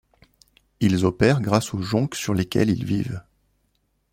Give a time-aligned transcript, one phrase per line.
[0.79, 3.21] Ils opèrent grâce aux jonques sur lesquelles ils vivent.